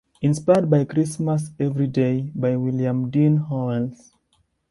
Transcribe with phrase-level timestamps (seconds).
[0.23, 4.13] Inspired by "Christmas Every Day" by William Dean Howells.